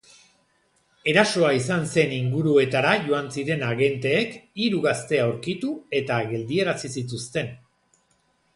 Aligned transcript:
Erasoa 1.11 1.51
izan 1.57 1.85
zen 1.97 2.15
inguruetara 2.15 2.95
joan 3.03 3.29
ziren 3.41 3.61
agenteek 3.67 4.33
hiru 4.63 4.81
gazte 4.89 5.23
aurkitu 5.27 5.73
eta 6.01 6.21
geldiarazi 6.33 6.95
zituzten. 6.99 7.57